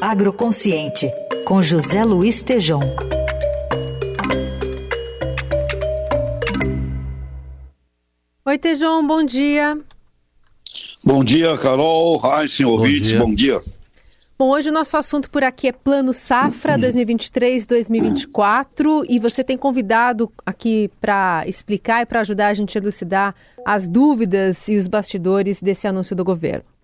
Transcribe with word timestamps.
Agroconsciente, 0.00 1.10
com 1.44 1.60
José 1.60 2.04
Luiz 2.04 2.40
Tejom. 2.40 2.78
Oi, 8.46 8.58
Tejom, 8.58 9.04
bom 9.04 9.24
dia. 9.24 9.76
Bom 11.04 11.24
dia, 11.24 11.58
Carol, 11.58 12.16
Raíssen, 12.16 12.64
ouvintes, 12.64 13.12
bom 13.14 13.34
dia. 13.34 13.54
bom 13.54 13.64
dia. 13.64 13.78
Bom, 14.38 14.50
hoje 14.50 14.70
o 14.70 14.72
nosso 14.72 14.96
assunto 14.96 15.28
por 15.28 15.42
aqui 15.42 15.66
é 15.66 15.72
Plano 15.72 16.12
Safra 16.12 16.78
2023-2024 16.78 19.04
e 19.08 19.18
você 19.18 19.42
tem 19.42 19.58
convidado 19.58 20.30
aqui 20.46 20.92
para 21.00 21.42
explicar 21.44 22.02
e 22.02 22.06
para 22.06 22.20
ajudar 22.20 22.46
a 22.46 22.54
gente 22.54 22.78
a 22.78 22.80
elucidar 22.80 23.34
as 23.66 23.88
dúvidas 23.88 24.68
e 24.68 24.76
os 24.76 24.86
bastidores 24.86 25.60
desse 25.60 25.88
anúncio 25.88 26.14
do 26.14 26.24
governo. 26.24 26.77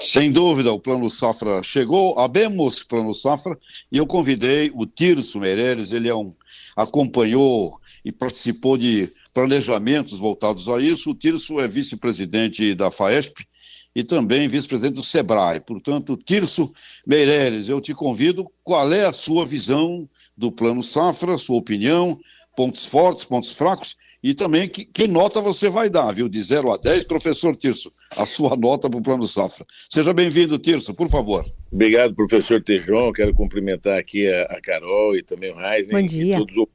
Sem 0.00 0.32
dúvida, 0.32 0.72
o 0.72 0.80
Plano 0.80 1.08
Safra 1.08 1.62
chegou, 1.62 2.18
abemos 2.18 2.82
Plano 2.82 3.14
Safra, 3.14 3.56
e 3.90 3.96
eu 3.96 4.06
convidei 4.06 4.70
o 4.74 4.84
Tirso 4.84 5.38
Meireles, 5.38 5.92
ele 5.92 6.08
é 6.08 6.14
um, 6.14 6.34
acompanhou 6.76 7.78
e 8.04 8.10
participou 8.10 8.76
de 8.76 9.12
planejamentos 9.32 10.18
voltados 10.18 10.68
a 10.68 10.80
isso. 10.80 11.10
O 11.10 11.14
Tirso 11.14 11.60
é 11.60 11.68
vice-presidente 11.68 12.74
da 12.74 12.90
FAESP, 12.90 13.46
e 13.94 14.02
também 14.02 14.48
vice-presidente 14.48 14.96
do 14.96 15.04
SEBRAE. 15.04 15.60
Portanto, 15.60 16.16
Tirso 16.16 16.72
Meireles, 17.06 17.68
eu 17.68 17.80
te 17.80 17.94
convido, 17.94 18.50
qual 18.64 18.92
é 18.92 19.04
a 19.04 19.12
sua 19.12 19.44
visão 19.44 20.08
do 20.36 20.50
Plano 20.50 20.82
Safra, 20.82 21.38
sua 21.38 21.56
opinião, 21.56 22.18
pontos 22.56 22.84
fortes, 22.84 23.24
pontos 23.24 23.52
fracos, 23.52 23.96
e 24.22 24.34
também 24.34 24.68
que, 24.68 24.84
que 24.84 25.08
nota 25.08 25.40
você 25.40 25.68
vai 25.68 25.90
dar, 25.90 26.12
viu? 26.12 26.28
De 26.28 26.40
0 26.40 26.70
a 26.72 26.76
10, 26.76 27.04
professor 27.04 27.56
Tirso, 27.56 27.90
a 28.16 28.24
sua 28.24 28.56
nota 28.56 28.88
para 28.88 28.98
o 28.98 29.02
Plano 29.02 29.26
Safra. 29.26 29.66
Seja 29.90 30.12
bem-vindo, 30.12 30.58
Tirso, 30.58 30.94
por 30.94 31.08
favor. 31.08 31.44
Obrigado, 31.72 32.14
professor 32.14 32.62
Tejon. 32.62 33.12
Quero 33.12 33.34
cumprimentar 33.34 33.98
aqui 33.98 34.28
a, 34.28 34.42
a 34.44 34.60
Carol 34.60 35.16
e 35.16 35.22
também 35.22 35.50
o 35.50 35.56
Reisen. 35.56 35.92
Bom 35.92 36.06
dia. 36.06 36.38
Todos... 36.38 36.66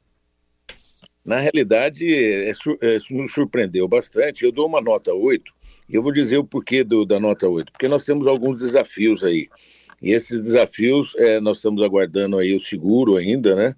Na 1.25 1.39
realidade, 1.39 2.13
é, 2.13 2.49
é, 2.49 2.99
nos 3.11 3.33
surpreendeu 3.33 3.87
bastante. 3.87 4.43
Eu 4.43 4.51
dou 4.51 4.67
uma 4.67 4.81
nota 4.81 5.13
8 5.13 5.51
e 5.89 5.95
eu 5.95 6.03
vou 6.03 6.11
dizer 6.11 6.37
o 6.37 6.43
porquê 6.43 6.83
do, 6.83 7.05
da 7.05 7.19
nota 7.19 7.47
8, 7.47 7.71
porque 7.71 7.87
nós 7.87 8.03
temos 8.03 8.27
alguns 8.27 8.59
desafios 8.59 9.23
aí. 9.23 9.47
E 10.01 10.11
esses 10.11 10.39
desafios, 10.43 11.15
é, 11.17 11.39
nós 11.39 11.57
estamos 11.57 11.83
aguardando 11.83 12.37
aí 12.37 12.55
o 12.55 12.61
seguro 12.61 13.17
ainda, 13.17 13.55
né? 13.55 13.75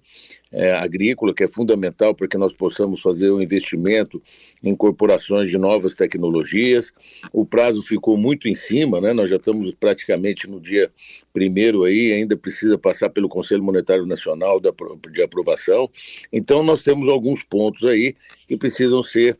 É, 0.52 0.72
agrícola, 0.72 1.32
que 1.32 1.44
é 1.44 1.48
fundamental 1.48 2.14
para 2.14 2.26
que 2.26 2.36
nós 2.36 2.52
possamos 2.52 3.00
fazer 3.00 3.30
um 3.30 3.40
investimento 3.40 4.20
em 4.62 4.74
corporações 4.74 5.48
de 5.48 5.56
novas 5.56 5.94
tecnologias. 5.94 6.92
O 7.32 7.46
prazo 7.46 7.82
ficou 7.82 8.18
muito 8.18 8.48
em 8.48 8.54
cima, 8.54 9.00
né? 9.00 9.12
Nós 9.12 9.30
já 9.30 9.36
estamos 9.36 9.72
praticamente 9.74 10.46
no 10.48 10.60
dia 10.60 10.90
primeiro 11.32 11.84
aí, 11.84 12.12
ainda 12.12 12.36
precisa 12.36 12.76
passar 12.76 13.10
pelo 13.10 13.28
Conselho 13.28 13.62
Monetário 13.62 14.04
Nacional 14.04 14.60
de 14.60 15.22
aprovação. 15.22 15.88
Então, 16.32 16.62
nós 16.62 16.82
temos 16.82 17.08
alguns 17.08 17.42
pontos 17.44 17.84
aí 17.88 18.14
que 18.46 18.56
precisam 18.56 19.02
ser 19.02 19.38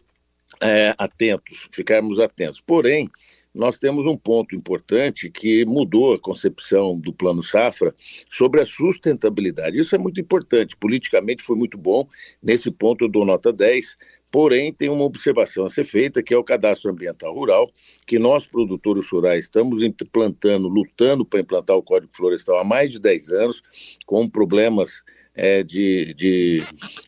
é, 0.62 0.94
atentos, 0.96 1.68
ficarmos 1.72 2.20
atentos. 2.20 2.60
Porém, 2.60 3.10
nós 3.54 3.78
temos 3.78 4.06
um 4.06 4.16
ponto 4.16 4.54
importante 4.54 5.30
que 5.30 5.64
mudou 5.64 6.14
a 6.14 6.18
concepção 6.18 6.98
do 6.98 7.12
Plano 7.12 7.42
Safra 7.42 7.94
sobre 8.30 8.60
a 8.60 8.66
sustentabilidade. 8.66 9.78
Isso 9.78 9.94
é 9.94 9.98
muito 9.98 10.20
importante. 10.20 10.76
Politicamente 10.76 11.42
foi 11.42 11.56
muito 11.56 11.76
bom. 11.76 12.06
Nesse 12.42 12.70
ponto 12.70 13.04
eu 13.04 13.08
dou 13.08 13.24
nota 13.24 13.52
10. 13.52 13.98
Porém, 14.30 14.72
tem 14.72 14.88
uma 14.88 15.02
observação 15.02 15.64
a 15.64 15.68
ser 15.68 15.84
feita, 15.84 16.22
que 16.22 16.32
é 16.32 16.38
o 16.38 16.44
cadastro 16.44 16.90
ambiental 16.92 17.34
rural, 17.34 17.68
que 18.06 18.16
nós, 18.16 18.46
produtores 18.46 19.08
rurais, 19.10 19.44
estamos 19.44 19.82
implantando, 19.82 20.68
lutando 20.68 21.24
para 21.24 21.40
implantar 21.40 21.76
o 21.76 21.82
Código 21.82 22.12
Florestal 22.14 22.60
há 22.60 22.64
mais 22.64 22.92
de 22.92 23.00
10 23.00 23.32
anos, 23.32 23.62
com 24.06 24.28
problemas 24.28 25.02
é, 25.34 25.62
de, 25.62 26.14
de 26.14 26.62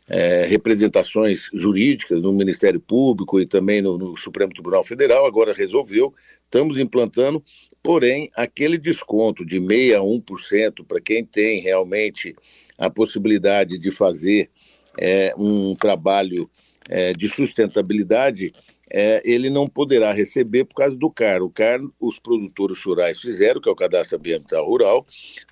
é, 0.08 0.46
representações 0.46 1.48
jurídicas 1.52 2.20
no 2.22 2.32
Ministério 2.32 2.80
Público 2.80 3.40
e 3.40 3.46
também 3.46 3.82
no, 3.82 3.98
no 3.98 4.16
Supremo 4.16 4.52
Tribunal 4.52 4.84
Federal, 4.84 5.26
agora 5.26 5.52
resolveu, 5.52 6.14
estamos 6.44 6.78
implantando, 6.78 7.42
porém, 7.82 8.30
aquele 8.34 8.78
desconto 8.78 9.44
de 9.44 9.58
6 9.58 9.94
a 9.94 10.00
1% 10.00 10.86
para 10.86 11.00
quem 11.00 11.24
tem 11.24 11.60
realmente 11.60 12.34
a 12.78 12.88
possibilidade 12.88 13.78
de 13.78 13.90
fazer 13.90 14.50
é, 14.98 15.34
um 15.36 15.74
trabalho 15.74 16.48
é, 16.88 17.12
de 17.12 17.28
sustentabilidade, 17.28 18.52
é, 18.92 19.22
ele 19.24 19.48
não 19.48 19.66
poderá 19.66 20.12
receber 20.12 20.64
por 20.64 20.76
causa 20.76 20.94
do 20.94 21.10
CAR. 21.10 21.42
O 21.42 21.48
CAR, 21.48 21.80
os 21.98 22.18
produtores 22.18 22.82
rurais 22.82 23.20
fizeram, 23.20 23.60
que 23.60 23.68
é 23.68 23.72
o 23.72 23.76
Cadastro 23.76 24.18
Ambiental 24.18 24.66
Rural, 24.66 25.04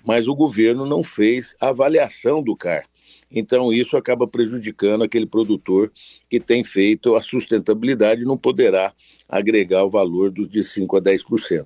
mas 0.05 0.27
o 0.27 0.35
governo 0.35 0.85
não 0.85 1.03
fez 1.03 1.55
avaliação 1.59 2.43
do 2.43 2.55
CAR. 2.55 2.85
Então, 3.31 3.71
isso 3.71 3.97
acaba 3.97 4.27
prejudicando 4.27 5.03
aquele 5.03 5.25
produtor 5.25 5.91
que 6.29 6.39
tem 6.39 6.63
feito 6.63 7.15
a 7.15 7.21
sustentabilidade 7.21 8.21
e 8.21 8.25
não 8.25 8.37
poderá 8.37 8.93
agregar 9.27 9.85
o 9.85 9.89
valor 9.89 10.29
do, 10.29 10.45
de 10.45 10.59
5% 10.59 10.97
a 10.97 11.01
10%. 11.01 11.65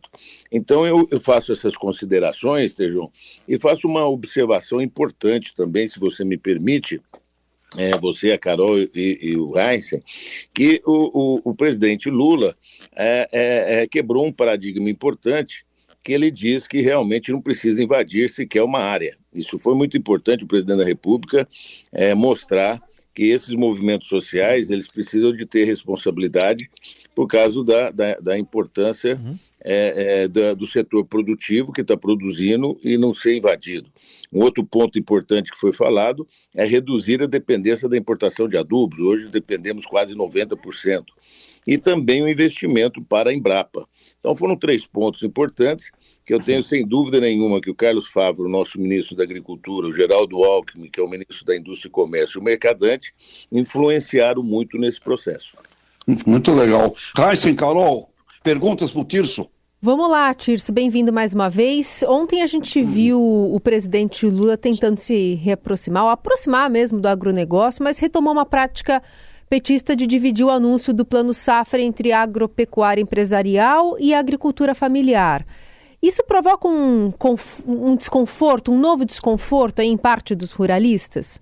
Então, 0.51 0.85
eu, 0.85 1.07
eu 1.09 1.19
faço 1.19 1.51
essas 1.51 1.75
considerações, 1.75 2.75
Tejão, 2.75 3.11
e 3.47 3.59
faço 3.59 3.87
uma 3.87 4.07
observação 4.07 4.79
importante 4.79 5.53
também, 5.55 5.87
se 5.87 5.99
você 5.99 6.23
me 6.23 6.37
permite, 6.37 7.01
é, 7.77 7.97
você, 7.97 8.31
a 8.31 8.37
Carol 8.37 8.79
e, 8.79 9.19
e 9.21 9.37
o 9.37 9.57
Einstein, 9.57 10.01
que 10.53 10.81
o, 10.85 11.39
o, 11.43 11.51
o 11.51 11.55
presidente 11.55 12.09
Lula 12.09 12.55
é, 12.95 13.27
é, 13.31 13.83
é, 13.83 13.87
quebrou 13.87 14.25
um 14.25 14.31
paradigma 14.31 14.89
importante 14.89 15.65
que 16.03 16.13
ele 16.13 16.29
diz 16.29 16.67
que 16.67 16.81
realmente 16.81 17.31
não 17.31 17.41
precisa 17.41 17.81
invadir 17.81 18.29
sequer 18.29 18.61
uma 18.61 18.79
área. 18.79 19.17
Isso 19.33 19.57
foi 19.57 19.73
muito 19.73 19.97
importante 19.97 20.43
o 20.43 20.47
presidente 20.47 20.77
da 20.77 20.85
República 20.85 21.47
é, 21.91 22.13
mostrar 22.13 22.79
que 23.15 23.23
esses 23.23 23.55
movimentos 23.55 24.09
sociais 24.09 24.69
eles 24.69 24.87
precisam 24.87 25.35
de 25.35 25.45
ter 25.45 25.63
responsabilidade 25.63 26.69
por 27.15 27.27
causa 27.27 27.63
da, 27.63 27.89
da, 27.89 28.19
da 28.19 28.37
importância 28.37 29.15
uhum 29.15 29.37
é, 29.67 30.21
é, 30.21 30.27
do, 30.27 30.55
do, 30.57 30.67
setor 30.67 31.03
produtivo 31.05 31.73
que 31.73 31.81
está 31.81 31.97
produzindo 31.97 32.79
e 32.83 32.99
não 32.99 33.15
ser 33.15 33.35
invadido. 33.35 33.89
Um 34.31 34.43
outro 34.43 34.63
ponto 34.63 34.99
importante 34.99 35.51
que 35.51 35.57
foi 35.57 35.73
falado 35.73 36.27
é 36.55 36.63
reduzir 36.63 37.23
a 37.23 37.25
dependência 37.25 37.89
da 37.89 37.97
importação 37.97 38.47
de 38.47 38.57
adubos. 38.57 38.99
Hoje 38.99 39.27
dependemos 39.27 39.87
quase 39.87 40.13
90%. 40.13 41.03
E 41.65 41.77
também 41.77 42.21
o 42.21 42.29
investimento 42.29 43.01
para 43.01 43.31
a 43.31 43.33
Embrapa. 43.33 43.87
Então 44.19 44.35
foram 44.35 44.55
três 44.55 44.85
pontos 44.85 45.23
importantes 45.23 45.91
que 46.25 46.33
eu 46.33 46.39
tenho 46.39 46.63
sem 46.63 46.85
dúvida 46.85 47.19
nenhuma 47.19 47.59
que 47.59 47.71
o 47.71 47.75
Carlos 47.75 48.07
Favro, 48.07 48.47
nosso 48.47 48.79
ministro 48.79 49.15
da 49.15 49.23
Agricultura, 49.23 49.87
o 49.87 49.93
Geraldo 49.93 50.43
Alckmin, 50.43 50.89
que 50.89 50.99
é 50.99 51.03
o 51.03 51.09
ministro 51.09 51.45
da 51.45 51.55
Indústria 51.55 51.89
e 51.89 51.91
Comércio, 51.91 52.37
e 52.37 52.41
o 52.41 52.43
Mercadante, 52.43 53.13
influenciaram 53.51 54.43
muito 54.43 54.77
nesse 54.77 54.99
processo. 54.99 55.57
Muito 56.25 56.53
legal. 56.53 56.95
Raíssen, 57.17 57.55
Carol, 57.55 58.09
perguntas 58.43 58.91
para 58.91 59.01
o 59.01 59.05
Tirso? 59.05 59.49
Vamos 59.81 60.09
lá, 60.09 60.33
Tirso, 60.33 60.71
bem-vindo 60.71 61.13
mais 61.13 61.33
uma 61.33 61.49
vez. 61.49 62.03
Ontem 62.07 62.41
a 62.41 62.47
gente 62.47 62.81
viu 62.81 63.19
o 63.21 63.59
presidente 63.59 64.25
Lula 64.25 64.57
tentando 64.57 64.97
se 64.97 65.35
reaproximar, 65.35 66.03
ou 66.03 66.09
aproximar 66.09 66.69
mesmo 66.69 66.99
do 66.99 67.07
agronegócio, 67.07 67.83
mas 67.83 67.99
retomou 67.99 68.33
uma 68.33 68.45
prática 68.45 69.01
petista 69.55 69.95
de 69.95 70.05
dividir 70.05 70.43
o 70.43 70.49
anúncio 70.49 70.93
do 70.93 71.05
Plano 71.05 71.33
Safra 71.33 71.81
entre 71.81 72.11
agropecuária 72.11 73.01
empresarial 73.01 73.95
e 73.97 74.13
agricultura 74.13 74.75
familiar. 74.75 75.45
Isso 76.03 76.21
provoca 76.25 76.67
um, 76.67 77.13
um 77.65 77.95
desconforto, 77.95 78.69
um 78.69 78.77
novo 78.77 79.05
desconforto 79.05 79.79
em 79.79 79.95
parte 79.95 80.35
dos 80.35 80.51
ruralistas? 80.51 81.39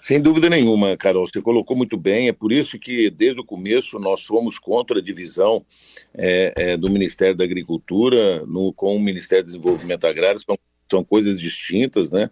Sem 0.00 0.20
dúvida 0.20 0.48
nenhuma, 0.48 0.96
Carol, 0.96 1.26
você 1.26 1.42
colocou 1.42 1.76
muito 1.76 1.96
bem. 1.96 2.28
É 2.28 2.32
por 2.32 2.52
isso 2.52 2.78
que, 2.78 3.10
desde 3.10 3.40
o 3.40 3.44
começo, 3.44 3.98
nós 3.98 4.24
fomos 4.24 4.56
contra 4.60 5.00
a 5.00 5.02
divisão 5.02 5.66
é, 6.14 6.52
é, 6.56 6.76
do 6.76 6.88
Ministério 6.88 7.34
da 7.34 7.42
Agricultura 7.42 8.46
no, 8.46 8.72
com 8.72 8.94
o 8.94 9.00
Ministério 9.00 9.42
do 9.42 9.48
Desenvolvimento 9.48 10.06
Agrário. 10.06 10.38
São, 10.38 10.56
são 10.88 11.02
coisas 11.02 11.36
distintas, 11.40 12.12
né? 12.12 12.30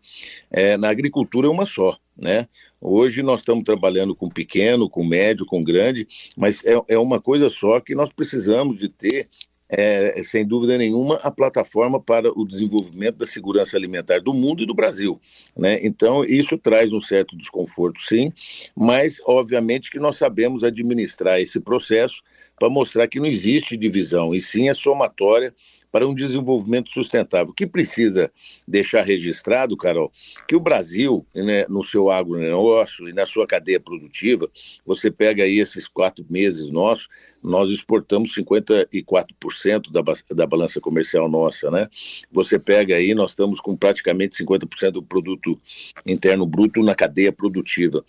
É, 0.48 0.76
na 0.76 0.90
agricultura 0.90 1.48
é 1.48 1.50
uma 1.50 1.66
só. 1.66 1.98
Né? 2.20 2.46
Hoje 2.78 3.22
nós 3.22 3.40
estamos 3.40 3.64
trabalhando 3.64 4.14
com 4.14 4.28
pequeno, 4.28 4.90
com 4.90 5.02
médio, 5.02 5.46
com 5.46 5.64
grande, 5.64 6.06
mas 6.36 6.62
é, 6.64 6.74
é 6.88 6.98
uma 6.98 7.18
coisa 7.18 7.48
só 7.48 7.80
que 7.80 7.94
nós 7.94 8.12
precisamos 8.12 8.78
de 8.78 8.90
ter 8.90 9.26
é, 9.70 10.20
sem 10.24 10.44
dúvida 10.44 10.76
nenhuma, 10.76 11.14
a 11.22 11.30
plataforma 11.30 12.00
para 12.00 12.30
o 12.36 12.44
desenvolvimento 12.44 13.18
da 13.18 13.26
segurança 13.26 13.76
alimentar 13.76 14.20
do 14.20 14.34
mundo 14.34 14.62
e 14.62 14.66
do 14.66 14.74
Brasil. 14.74 15.20
Né? 15.56 15.78
Então, 15.82 16.24
isso 16.24 16.58
traz 16.58 16.92
um 16.92 17.00
certo 17.00 17.36
desconforto, 17.36 18.02
sim, 18.02 18.32
mas, 18.76 19.22
obviamente, 19.24 19.90
que 19.90 20.00
nós 20.00 20.16
sabemos 20.16 20.64
administrar 20.64 21.40
esse 21.40 21.60
processo 21.60 22.20
para 22.58 22.68
mostrar 22.68 23.06
que 23.06 23.20
não 23.20 23.26
existe 23.26 23.76
divisão, 23.76 24.34
e 24.34 24.40
sim 24.40 24.68
a 24.68 24.74
somatória 24.74 25.54
para 25.90 26.06
um 26.06 26.14
desenvolvimento 26.14 26.90
sustentável. 26.90 27.50
O 27.50 27.54
que 27.54 27.66
precisa 27.66 28.30
deixar 28.66 29.02
registrado, 29.02 29.76
Carol, 29.76 30.12
que 30.46 30.54
o 30.54 30.60
Brasil, 30.60 31.24
né, 31.34 31.66
no 31.68 31.82
seu 31.82 32.10
agronegócio 32.10 33.08
e 33.08 33.12
na 33.12 33.26
sua 33.26 33.46
cadeia 33.46 33.80
produtiva, 33.80 34.48
você 34.84 35.10
pega 35.10 35.44
aí 35.44 35.58
esses 35.58 35.88
quatro 35.88 36.24
meses 36.28 36.70
nossos, 36.70 37.08
nós 37.42 37.70
exportamos 37.70 38.34
54% 38.34 39.90
da, 39.90 40.02
da 40.34 40.46
balança 40.46 40.80
comercial 40.80 41.28
nossa, 41.28 41.70
né? 41.70 41.88
Você 42.30 42.58
pega 42.58 42.96
aí, 42.96 43.14
nós 43.14 43.30
estamos 43.30 43.60
com 43.60 43.76
praticamente 43.76 44.42
50% 44.42 44.92
do 44.92 45.02
produto 45.02 45.58
interno 46.06 46.46
bruto 46.46 46.82
na 46.82 46.94
cadeia 46.94 47.32
produtiva. 47.32 48.04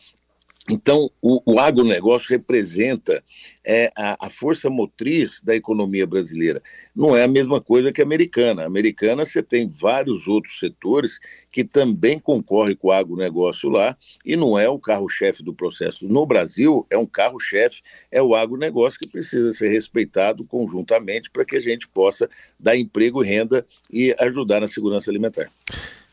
Então, 0.69 1.09
o, 1.21 1.41
o 1.53 1.59
agronegócio 1.59 2.29
representa 2.29 3.23
é, 3.65 3.91
a, 3.95 4.27
a, 4.27 4.29
força 4.29 4.69
motriz 4.69 5.41
da 5.43 5.55
economia 5.55 6.05
brasileira. 6.05 6.61
Não 6.95 7.15
é 7.15 7.23
a 7.23 7.27
mesma 7.27 7.59
coisa 7.59 7.91
que 7.91 8.01
a 8.01 8.03
americana. 8.05 8.63
A 8.63 8.67
americana, 8.67 9.25
você 9.25 9.41
tem 9.41 9.67
vários 9.67 10.27
outros 10.27 10.59
setores 10.59 11.19
que 11.51 11.63
também 11.63 12.19
concorrem 12.19 12.75
com 12.75 12.89
o 12.89 12.91
agronegócio 12.91 13.69
lá 13.69 13.97
e 14.25 14.35
não 14.35 14.57
é 14.57 14.69
o 14.69 14.79
carro-chefe 14.79 15.43
do 15.43 15.53
processo. 15.53 16.07
No 16.07 16.25
Brasil, 16.25 16.85
é 16.89 16.97
um 16.97 17.07
carro-chefe, 17.07 17.81
é 18.11 18.21
o 18.21 18.35
agronegócio 18.35 18.99
que 18.99 19.09
precisa 19.09 19.51
ser 19.53 19.69
respeitado 19.69 20.45
conjuntamente 20.45 21.29
para 21.31 21.45
que 21.45 21.55
a 21.55 21.61
gente 21.61 21.87
possa 21.87 22.29
dar 22.59 22.77
emprego 22.77 23.23
e 23.23 23.27
renda 23.27 23.65
e 23.91 24.15
ajudar 24.19 24.61
na 24.61 24.67
segurança 24.67 25.09
alimentar. 25.09 25.49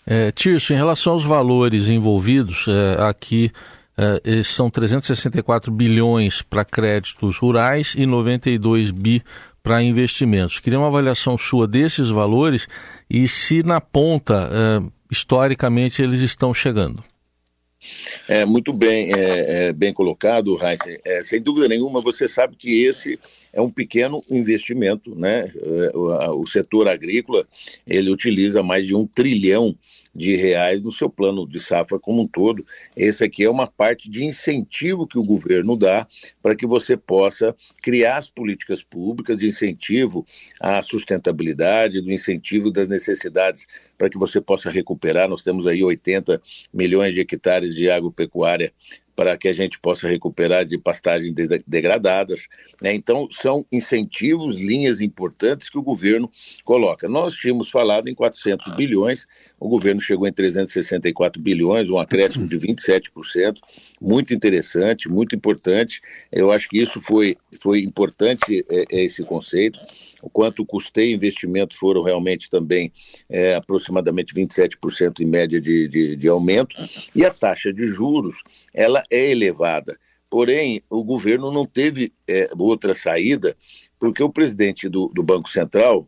É, 0.06 0.32
Tirso, 0.32 0.72
em 0.72 0.76
relação 0.76 1.12
aos 1.12 1.24
valores 1.24 1.88
envolvidos, 1.88 2.64
é, 2.66 3.02
aqui 3.02 3.52
Uh, 3.98 4.44
são 4.44 4.70
364 4.70 5.72
bilhões 5.72 6.40
para 6.40 6.64
créditos 6.64 7.36
rurais 7.36 7.94
e 7.96 8.06
92 8.06 8.92
bi 8.92 9.22
para 9.60 9.82
investimentos. 9.82 10.60
Queria 10.60 10.78
uma 10.78 10.86
avaliação 10.86 11.36
sua 11.36 11.66
desses 11.66 12.08
valores 12.08 12.68
e 13.10 13.26
se 13.26 13.64
na 13.64 13.80
ponta, 13.80 14.48
uh, 14.48 14.92
historicamente, 15.10 16.00
eles 16.00 16.20
estão 16.20 16.54
chegando. 16.54 17.02
É, 18.28 18.44
muito 18.44 18.72
bem, 18.72 19.12
é, 19.12 19.68
é, 19.68 19.72
bem 19.72 19.92
colocado, 19.92 20.58
Heinz. 20.60 20.80
É, 21.04 21.22
sem 21.22 21.40
dúvida 21.40 21.68
nenhuma, 21.68 22.00
você 22.00 22.26
sabe 22.26 22.56
que 22.56 22.84
esse 22.84 23.18
é 23.52 23.60
um 23.60 23.70
pequeno 23.70 24.22
investimento, 24.30 25.14
né? 25.14 25.50
É, 25.54 25.96
o, 25.96 26.42
o 26.42 26.46
setor 26.46 26.88
agrícola 26.88 27.46
ele 27.86 28.10
utiliza 28.10 28.62
mais 28.62 28.86
de 28.86 28.94
um 28.94 29.06
trilhão 29.06 29.76
de 30.19 30.35
reais 30.37 30.82
no 30.82 30.91
seu 30.91 31.09
plano 31.09 31.47
de 31.49 31.61
safra 31.61 31.99
como 31.99 32.23
um 32.23 32.26
todo. 32.26 32.67
Esse 32.97 33.25
aqui 33.25 33.44
é 33.44 33.50
uma 33.50 33.69
parte 33.69 34.11
de 34.11 34.25
incentivo 34.25 35.06
que 35.06 35.19
o 35.19 35.25
governo 35.25 35.79
dá 35.79 36.06
para 36.43 36.56
que 36.56 36.67
você 36.67 36.97
possa 36.97 37.55
criar 37.81 38.17
as 38.17 38.29
políticas 38.29 38.82
públicas 38.82 39.38
de 39.38 39.47
incentivo 39.47 40.26
à 40.61 40.82
sustentabilidade, 40.82 42.00
do 42.00 42.12
incentivo 42.12 42.70
das 42.70 42.88
necessidades 42.88 43.67
para 43.97 44.11
que 44.11 44.19
você 44.19 44.41
possa 44.41 44.70
recuperar. 44.70 45.29
Nós 45.29 45.43
temos 45.43 45.67
aí 45.67 45.82
80 45.82 46.43
milhões 46.75 47.15
de 47.15 47.20
hectares 47.20 47.75
de 47.75 47.88
agropecuária 47.88 48.73
para 49.19 49.37
que 49.37 49.49
a 49.49 49.53
gente 49.53 49.81
possa 49.81 50.06
recuperar 50.06 50.65
de 50.65 50.79
pastagens 50.79 51.35
degradadas. 51.67 52.47
Né? 52.81 52.94
Então, 52.94 53.26
são 53.32 53.67
incentivos, 53.73 54.61
linhas 54.61 55.00
importantes 55.00 55.69
que 55.69 55.76
o 55.76 55.82
governo 55.82 56.31
coloca. 56.65 57.09
Nós 57.09 57.35
tínhamos 57.35 57.69
falado 57.69 58.09
em 58.09 58.15
400 58.15 58.76
bilhões, 58.76 59.26
o 59.60 59.69
governo 59.69 60.00
chegou 60.00 60.26
em 60.26 60.32
364 60.32 61.40
bilhões, 61.40 61.88
um 61.90 61.99
acréscimo 61.99 62.46
de 62.46 62.58
27%, 62.58 63.56
muito 64.00 64.32
interessante, 64.32 65.08
muito 65.08 65.34
importante. 65.34 66.00
Eu 66.31 66.52
acho 66.52 66.69
que 66.69 66.81
isso 66.81 67.00
foi, 67.00 67.37
foi 67.60 67.81
importante, 67.81 68.64
é, 68.70 68.84
é 68.90 69.05
esse 69.05 69.25
conceito. 69.25 69.78
O 70.22 70.31
quanto 70.31 70.64
custei 70.64 71.12
investimento 71.12 71.76
foram 71.76 72.02
realmente 72.02 72.49
também 72.49 72.93
é, 73.28 73.55
aproximadamente 73.55 74.34
27% 74.34 75.20
em 75.20 75.26
média 75.26 75.60
de, 75.60 75.88
de, 75.88 76.16
de 76.16 76.28
aumento. 76.28 76.76
E 77.14 77.25
a 77.25 77.31
taxa 77.31 77.72
de 77.72 77.87
juros, 77.88 78.37
ela 78.72 79.02
é 79.10 79.31
elevada. 79.31 79.99
Porém, 80.31 80.82
o 80.90 81.02
governo 81.02 81.50
não 81.50 81.66
teve 81.66 82.12
é, 82.28 82.49
outra 82.56 82.94
saída, 82.94 83.56
porque 83.99 84.22
o 84.22 84.31
presidente 84.31 84.88
do, 84.88 85.08
do 85.08 85.22
Banco 85.22 85.49
Central 85.49 86.06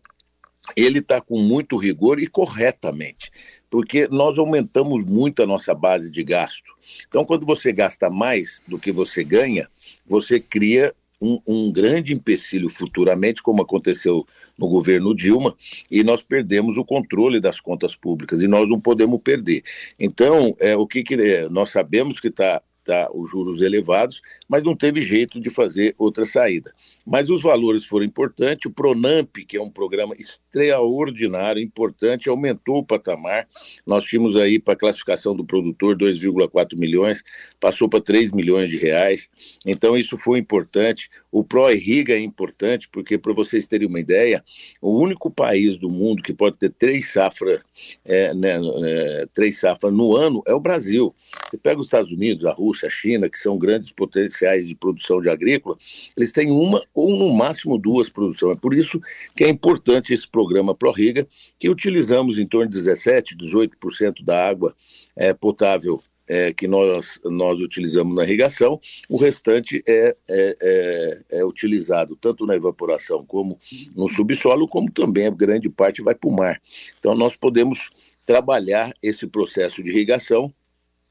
ele 0.76 0.98
está 0.98 1.20
com 1.20 1.38
muito 1.40 1.76
rigor 1.76 2.20
e 2.20 2.26
corretamente, 2.26 3.30
porque 3.68 4.08
nós 4.08 4.38
aumentamos 4.38 5.04
muito 5.04 5.42
a 5.42 5.46
nossa 5.46 5.74
base 5.74 6.10
de 6.10 6.22
gasto. 6.22 6.70
Então, 7.08 7.24
quando 7.24 7.46
você 7.46 7.72
gasta 7.72 8.10
mais 8.10 8.60
do 8.66 8.78
que 8.78 8.90
você 8.90 9.22
ganha, 9.22 9.68
você 10.06 10.40
cria 10.40 10.94
um, 11.22 11.38
um, 11.46 11.72
grande 11.72 12.14
empecilho 12.14 12.70
futuramente, 12.70 13.42
como 13.42 13.62
aconteceu 13.62 14.26
no 14.56 14.68
governo 14.68 15.14
Dilma, 15.14 15.54
e 15.90 16.02
nós 16.02 16.22
perdemos 16.22 16.78
o 16.78 16.84
controle 16.84 17.40
das 17.40 17.60
contas 17.60 17.94
públicas, 17.94 18.42
e 18.42 18.48
nós 18.48 18.68
não 18.68 18.80
podemos 18.80 19.22
perder. 19.22 19.62
Então, 19.98 20.56
é, 20.58 20.76
o 20.76 20.86
que, 20.86 21.02
que 21.02 21.14
é, 21.14 21.48
nós 21.48 21.70
sabemos 21.70 22.20
que 22.20 22.28
está 22.28 22.62
tá, 22.84 23.10
os 23.12 23.30
juros 23.30 23.60
elevados, 23.60 24.20
mas 24.48 24.62
não 24.62 24.74
teve 24.74 25.02
jeito 25.02 25.40
de 25.40 25.50
fazer 25.50 25.94
outra 25.98 26.24
saída. 26.24 26.72
Mas 27.06 27.30
os 27.30 27.42
valores 27.42 27.86
foram 27.86 28.04
importantes, 28.04 28.66
o 28.66 28.70
Pronamp, 28.70 29.36
que 29.46 29.56
é 29.56 29.62
um 29.62 29.70
programa 29.70 30.14
extraordinário, 30.18 31.62
importante, 31.62 32.28
aumentou 32.28 32.78
o 32.78 32.84
patamar. 32.84 33.46
Nós 33.86 34.04
tínhamos 34.04 34.36
aí 34.36 34.58
para 34.58 34.74
a 34.74 34.78
classificação 34.78 35.34
do 35.34 35.44
produtor 35.44 35.96
2,4 35.96 36.76
milhões, 36.76 37.22
passou 37.58 37.88
para 37.88 38.00
3 38.00 38.30
milhões 38.30 38.68
de 38.70 38.76
reais. 38.76 39.28
Então 39.66 39.96
isso 39.96 40.16
foi 40.16 40.38
importante. 40.38 41.08
O 41.30 41.44
Pro-Irriga 41.44 42.14
é 42.14 42.20
importante, 42.20 42.88
porque 42.90 43.18
para 43.18 43.32
vocês 43.32 43.68
terem 43.68 43.88
uma 43.88 44.00
ideia, 44.00 44.42
o 44.80 44.98
único 44.98 45.30
país 45.30 45.76
do 45.76 45.88
mundo 45.88 46.22
que 46.22 46.32
pode 46.32 46.56
ter 46.56 46.70
três 46.70 47.12
safras 47.12 47.60
é, 48.04 48.34
né, 48.34 48.58
é, 48.84 49.26
três 49.32 49.58
safras 49.58 49.92
no 49.92 50.16
ano 50.16 50.42
é 50.46 50.54
o 50.54 50.60
Brasil. 50.60 51.14
Você 51.48 51.56
pega 51.56 51.80
os 51.80 51.86
Estados 51.86 52.10
Unidos, 52.10 52.44
a 52.44 52.52
Rússia, 52.52 52.69
a 52.86 52.88
China, 52.88 53.28
que 53.28 53.38
são 53.38 53.58
grandes 53.58 53.92
potenciais 53.92 54.66
de 54.66 54.74
produção 54.74 55.20
de 55.20 55.28
agrícola, 55.28 55.76
eles 56.16 56.32
têm 56.32 56.50
uma 56.50 56.82
ou 56.94 57.16
no 57.16 57.32
máximo 57.32 57.78
duas 57.78 58.08
produções. 58.08 58.56
É 58.56 58.60
por 58.60 58.74
isso 58.74 59.00
que 59.36 59.44
é 59.44 59.48
importante 59.48 60.12
esse 60.12 60.28
programa 60.28 60.74
ProRiga, 60.74 61.26
que 61.58 61.68
utilizamos 61.68 62.38
em 62.38 62.46
torno 62.46 62.70
de 62.70 62.78
17, 62.78 63.36
18% 63.36 64.24
da 64.24 64.48
água 64.48 64.74
é, 65.16 65.32
potável 65.32 66.00
é, 66.30 66.52
que 66.52 66.68
nós, 66.68 67.20
nós 67.24 67.58
utilizamos 67.58 68.14
na 68.14 68.22
irrigação, 68.22 68.80
o 69.08 69.16
restante 69.16 69.82
é, 69.84 70.16
é, 70.28 70.54
é, 70.62 71.22
é, 71.32 71.44
utilizado 71.44 72.14
tanto 72.14 72.46
na 72.46 72.54
evaporação 72.54 73.26
como 73.26 73.58
no 73.96 74.08
subsolo, 74.08 74.68
como 74.68 74.88
também 74.92 75.26
a 75.26 75.30
grande 75.30 75.68
parte 75.68 76.00
vai 76.00 76.14
para 76.14 76.30
o 76.30 76.32
mar. 76.32 76.62
Então, 77.00 77.16
nós 77.16 77.34
podemos 77.34 77.90
trabalhar 78.24 78.94
esse 79.02 79.26
processo 79.26 79.82
de 79.82 79.90
irrigação 79.90 80.54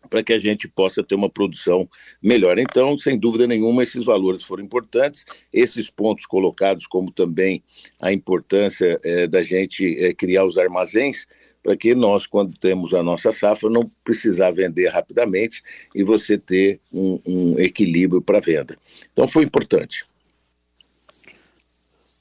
para 0.09 0.23
que 0.23 0.33
a 0.33 0.39
gente 0.39 0.67
possa 0.67 1.03
ter 1.03 1.15
uma 1.15 1.29
produção 1.29 1.87
melhor. 2.21 2.57
Então, 2.57 2.97
sem 2.97 3.17
dúvida 3.17 3.47
nenhuma, 3.47 3.83
esses 3.83 4.05
valores 4.05 4.43
foram 4.43 4.63
importantes, 4.63 5.25
esses 5.51 5.89
pontos 5.89 6.25
colocados, 6.25 6.87
como 6.87 7.11
também 7.11 7.63
a 7.99 8.11
importância 8.11 8.99
é, 9.03 9.27
da 9.27 9.43
gente 9.43 9.97
é, 10.03 10.13
criar 10.13 10.45
os 10.45 10.57
armazéns, 10.57 11.25
para 11.61 11.75
que 11.75 11.93
nós, 11.93 12.25
quando 12.25 12.57
temos 12.57 12.93
a 12.93 13.03
nossa 13.03 13.31
safra, 13.31 13.69
não 13.69 13.85
precisar 14.03 14.51
vender 14.51 14.87
rapidamente 14.87 15.61
e 15.93 16.03
você 16.03 16.37
ter 16.37 16.79
um, 16.91 17.19
um 17.25 17.59
equilíbrio 17.59 18.21
para 18.21 18.39
venda. 18.39 18.77
Então, 19.11 19.27
foi 19.27 19.43
importante. 19.43 20.05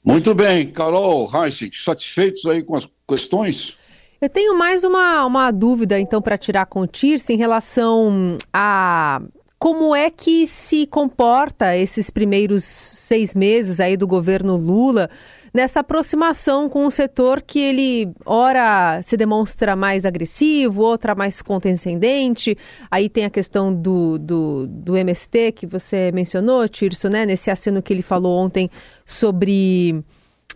Muito 0.03 0.33
bem, 0.33 0.71
Carol 0.71 1.29
Heissig, 1.33 1.75
satisfeitos 1.75 2.45
aí 2.45 2.63
com 2.63 2.75
as 2.75 2.87
questões? 3.07 3.77
Eu 4.21 4.27
tenho 4.27 4.57
mais 4.57 4.83
uma, 4.83 5.25
uma 5.25 5.49
dúvida, 5.49 5.97
então, 5.97 6.21
para 6.21 6.37
tirar 6.37 6.65
com 6.65 6.81
o 6.81 6.87
Tirce 6.87 7.31
em 7.31 7.37
relação 7.37 8.37
a 8.51 9.21
como 9.57 9.95
é 9.95 10.09
que 10.09 10.45
se 10.45 10.85
comporta 10.87 11.75
esses 11.77 12.09
primeiros 12.09 12.63
seis 12.63 13.33
meses 13.33 13.79
aí 13.79 13.95
do 13.95 14.05
governo 14.05 14.57
Lula 14.57 15.09
nessa 15.53 15.79
aproximação 15.79 16.69
com 16.69 16.85
o 16.85 16.91
setor 16.91 17.41
que 17.41 17.59
ele, 17.59 18.13
ora, 18.25 19.01
se 19.03 19.15
demonstra 19.15 19.75
mais 19.75 20.05
agressivo, 20.05 20.83
outra 20.83 21.15
mais 21.15 21.41
condescendente. 21.41 22.57
Aí 22.91 23.09
tem 23.09 23.23
a 23.25 23.29
questão 23.29 23.73
do, 23.73 24.17
do, 24.17 24.67
do 24.67 24.97
MST 24.97 25.53
que 25.53 25.65
você 25.65 26.11
mencionou, 26.11 26.67
Tirso, 26.67 27.09
né? 27.09 27.25
Nesse 27.25 27.49
aceno 27.49 27.81
que 27.81 27.93
ele 27.93 28.01
falou 28.01 28.37
ontem 28.37 28.69
sobre 29.05 30.03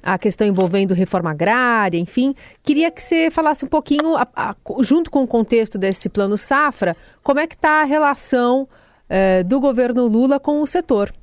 a 0.04 0.18
questão 0.18 0.46
envolvendo 0.46 0.94
reforma 0.94 1.32
agrária, 1.32 1.98
enfim. 1.98 2.36
Queria 2.62 2.92
que 2.92 3.02
você 3.02 3.32
falasse 3.32 3.64
um 3.64 3.68
pouquinho, 3.70 4.16
a, 4.16 4.28
a, 4.36 4.56
junto 4.82 5.10
com 5.10 5.24
o 5.24 5.28
contexto 5.28 5.78
desse 5.78 6.10
plano 6.10 6.38
Safra, 6.38 6.96
como 7.24 7.40
é 7.40 7.48
que 7.48 7.56
está 7.56 7.82
a 7.82 7.86
relação 7.86 8.68
eh, 9.10 9.44
do 9.44 9.60
governo 9.60 10.08
Lula 10.08 10.40
com 10.40 10.62
o 10.62 10.68
setor. 10.68 11.14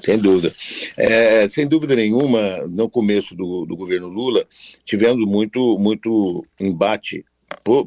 Sem 0.00 0.18
dúvida. 0.18 0.52
É, 0.98 1.48
sem 1.48 1.66
dúvida 1.66 1.94
nenhuma, 1.94 2.66
no 2.68 2.88
começo 2.88 3.34
do, 3.34 3.64
do 3.64 3.76
governo 3.76 4.08
Lula, 4.08 4.46
tivemos 4.84 5.26
muito, 5.26 5.78
muito 5.78 6.44
embate 6.60 7.24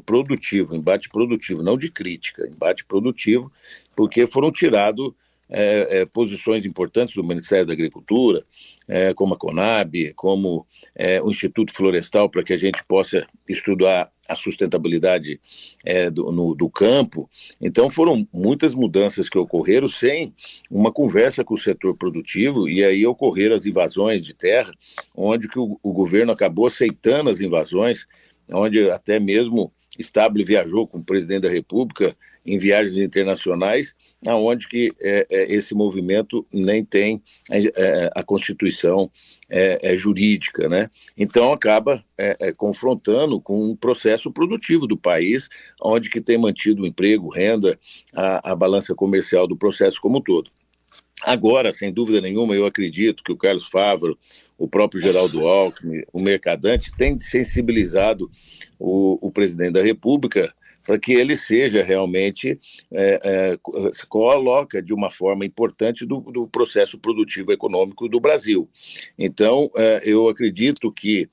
produtivo, 0.04 0.74
embate 0.74 1.08
produtivo, 1.08 1.62
não 1.62 1.76
de 1.76 1.90
crítica, 1.90 2.46
embate 2.46 2.84
produtivo, 2.84 3.50
porque 3.94 4.26
foram 4.26 4.50
tirados 4.50 5.12
é, 5.50 6.00
é, 6.00 6.06
posições 6.06 6.64
importantes 6.64 7.14
do 7.14 7.24
Ministério 7.24 7.66
da 7.66 7.72
Agricultura, 7.72 8.44
é, 8.88 9.12
como 9.12 9.34
a 9.34 9.36
Conab, 9.36 10.12
como 10.14 10.66
é, 10.94 11.20
o 11.20 11.30
Instituto 11.30 11.72
Florestal, 11.72 12.30
para 12.30 12.44
que 12.44 12.52
a 12.52 12.56
gente 12.56 12.82
possa 12.86 13.26
estudar 13.48 14.10
a 14.28 14.36
sustentabilidade 14.36 15.40
é, 15.84 16.08
do, 16.08 16.30
no, 16.30 16.54
do 16.54 16.70
campo. 16.70 17.28
Então, 17.60 17.90
foram 17.90 18.26
muitas 18.32 18.74
mudanças 18.74 19.28
que 19.28 19.38
ocorreram 19.38 19.88
sem 19.88 20.32
uma 20.70 20.92
conversa 20.92 21.44
com 21.44 21.54
o 21.54 21.58
setor 21.58 21.96
produtivo, 21.96 22.68
e 22.68 22.84
aí 22.84 23.04
ocorreram 23.04 23.56
as 23.56 23.66
invasões 23.66 24.24
de 24.24 24.34
terra, 24.34 24.72
onde 25.16 25.48
que 25.48 25.58
o, 25.58 25.78
o 25.82 25.92
governo 25.92 26.32
acabou 26.32 26.66
aceitando 26.66 27.28
as 27.28 27.40
invasões, 27.40 28.06
onde 28.52 28.88
até 28.90 29.18
mesmo 29.18 29.72
Stable 30.00 30.44
viajou 30.44 30.86
com 30.86 30.98
o 30.98 31.04
presidente 31.04 31.42
da 31.42 31.48
República 31.48 32.16
em 32.44 32.58
viagens 32.58 32.96
internacionais, 32.96 33.94
aonde 34.26 34.66
que 34.66 34.92
é, 35.00 35.26
é, 35.30 35.54
esse 35.54 35.74
movimento 35.74 36.46
nem 36.52 36.84
tem 36.84 37.22
é, 37.50 37.60
é 37.76 38.10
a 38.14 38.22
constituição 38.22 39.10
é, 39.48 39.92
é, 39.92 39.96
jurídica, 39.96 40.68
né? 40.68 40.88
Então 41.16 41.52
acaba 41.52 42.04
confrontando 42.56 43.40
com 43.40 43.70
um 43.70 43.74
processo 43.74 44.30
produtivo 44.30 44.86
do 44.86 44.96
país, 44.96 45.48
onde 45.80 46.10
que 46.10 46.20
tem 46.20 46.36
mantido 46.36 46.82
o 46.82 46.86
emprego, 46.86 47.30
renda, 47.30 47.78
a, 48.14 48.52
a 48.52 48.54
balança 48.54 48.94
comercial 48.94 49.46
do 49.46 49.56
processo 49.56 50.00
como 50.02 50.18
um 50.18 50.20
todo. 50.20 50.50
Agora, 51.22 51.72
sem 51.72 51.92
dúvida 51.92 52.20
nenhuma, 52.20 52.54
eu 52.54 52.64
acredito 52.64 53.22
que 53.22 53.32
o 53.32 53.36
Carlos 53.36 53.66
Favaro, 53.66 54.18
o 54.56 54.66
próprio 54.66 55.02
Geraldo 55.02 55.46
Alckmin, 55.46 56.02
o 56.12 56.20
Mercadante, 56.20 56.92
têm 56.96 57.18
sensibilizado 57.20 58.30
o, 58.80 59.18
o 59.20 59.30
presidente 59.30 59.74
da 59.74 59.82
República 59.82 60.52
para 60.84 60.98
que 60.98 61.12
ele 61.12 61.36
seja 61.36 61.82
realmente 61.82 62.58
é, 62.90 63.20
é, 63.22 63.58
coloca 64.08 64.82
de 64.82 64.94
uma 64.94 65.10
forma 65.10 65.44
importante 65.44 66.06
do, 66.06 66.20
do, 66.20 66.48
processo 66.48 66.98
produtivo 66.98 67.52
econômico 67.52 68.08
do 68.08 68.18
Brasil. 68.18 68.68
Então, 69.18 69.70
é, 69.76 70.00
eu 70.04 70.28
acredito 70.28 70.90
que 70.90 71.28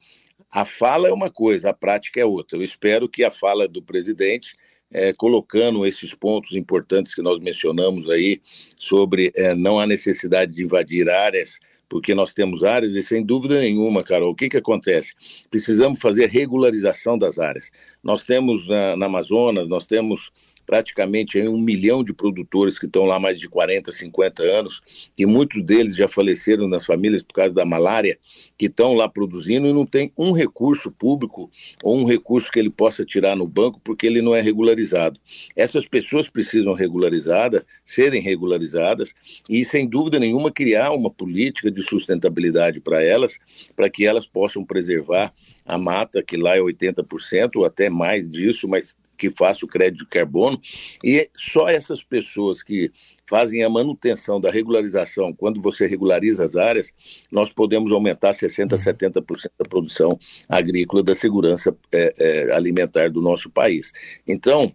a 0.52 0.66
fala 0.66 1.08
é 1.08 1.14
uma 1.14 1.30
coisa, 1.30 1.70
a 1.70 1.74
prática 1.74 2.20
é 2.20 2.26
outra. 2.26 2.58
Eu 2.58 2.64
espero 2.64 3.08
que 3.08 3.24
a 3.24 3.32
fala 3.32 3.68
do 3.68 3.82
presidente 3.82 4.52
é, 4.92 5.14
colocando 5.14 5.86
esses 5.86 6.14
pontos 6.14 6.54
importantes 6.56 7.14
que 7.14 7.22
nós 7.22 7.42
mencionamos 7.44 8.10
aí 8.10 8.42
sobre 8.78 9.32
é, 9.36 9.54
não 9.54 9.80
há 9.80 9.86
necessidade 9.86 10.54
de 10.54 10.64
invadir 10.64 11.10
áreas, 11.10 11.60
porque 11.90 12.14
nós 12.14 12.34
temos 12.34 12.64
áreas 12.64 12.94
e 12.94 13.02
sem 13.02 13.24
dúvida 13.24 13.60
nenhuma, 13.60 14.04
Carol, 14.04 14.32
o 14.32 14.36
que, 14.36 14.50
que 14.50 14.58
acontece? 14.58 15.14
Precisamos 15.50 16.00
fazer 16.00 16.30
regularização 16.30 17.18
das 17.18 17.40
áreas. 17.40 17.72
Nós 18.04 18.24
temos 18.24 18.68
na, 18.68 18.96
na 18.96 19.06
Amazonas, 19.06 19.68
nós 19.68 19.86
temos 19.86 20.32
praticamente 20.68 21.42
um 21.48 21.58
milhão 21.58 22.04
de 22.04 22.14
produtores 22.14 22.78
que 22.78 22.86
estão 22.86 23.06
lá 23.06 23.18
mais 23.18 23.40
de 23.40 23.48
40, 23.48 23.90
50 23.90 24.44
anos, 24.44 24.82
e 25.18 25.26
muitos 25.26 25.64
deles 25.64 25.96
já 25.96 26.10
faleceram 26.10 26.68
nas 26.68 26.86
famílias 26.86 27.24
por 27.24 27.36
causa 27.36 27.54
da 27.54 27.66
malária, 27.66 28.20
que 28.58 28.66
estão 28.66 28.94
lá 28.94 29.08
produzindo 29.08 29.66
e 29.66 29.74
não 29.74 29.86
tem 29.86 30.12
um 30.18 30.34
recurso 30.34 30.92
público 30.92 31.50
ou 31.82 31.98
um 31.98 32.04
recurso 32.04 32.52
que 32.52 32.60
ele 32.60 32.70
possa 32.70 33.06
tirar 33.06 33.36
no 33.36 33.48
banco 33.48 33.80
porque 33.82 34.06
ele 34.06 34.22
não 34.22 34.36
é 34.36 34.42
regularizado. 34.42 35.18
Essas 35.56 35.86
pessoas 35.86 36.30
precisam 36.30 36.74
regularizadas, 36.74 37.64
serem 37.86 38.22
regularizadas 38.22 39.14
e, 39.50 39.64
sem 39.64 39.88
dúvida 39.88 40.20
nenhuma, 40.20 40.52
criar 40.52 40.92
uma 40.92 41.10
política 41.10 41.72
de 41.72 41.82
sustentabilidade 41.82 42.82
para 42.82 43.02
elas, 43.02 43.40
para 43.74 43.90
que 43.90 44.06
elas 44.06 44.28
possam 44.28 44.66
preservar 44.66 45.34
a 45.66 45.78
mata, 45.78 46.22
que 46.22 46.36
lá 46.36 46.58
é 46.58 46.60
80% 46.60 47.52
ou 47.56 47.64
até 47.66 47.90
mais 47.90 48.30
disso, 48.30 48.68
mas 48.68 48.98
que 49.18 49.30
faça 49.32 49.66
o 49.66 49.68
crédito 49.68 50.04
de 50.04 50.10
carbono, 50.10 50.60
e 51.04 51.30
só 51.36 51.68
essas 51.68 52.04
pessoas 52.04 52.62
que 52.62 52.92
fazem 53.26 53.64
a 53.64 53.70
manutenção 53.70 54.40
da 54.40 54.50
regularização, 54.50 55.34
quando 55.34 55.62
você 55.62 55.86
regulariza 55.86 56.46
as 56.46 56.56
áreas, 56.56 56.94
nós 57.32 57.50
podemos 57.50 57.92
aumentar 57.92 58.32
60%, 58.32 58.70
70% 58.78 59.30
uhum. 59.30 59.36
da 59.58 59.66
produção 59.66 60.20
agrícola 60.48 61.04
da 61.04 61.16
segurança 61.16 61.76
é, 61.92 62.12
é, 62.18 62.56
alimentar 62.56 63.10
do 63.10 63.22
nosso 63.22 63.50
país. 63.50 63.92
Então, 64.26 64.72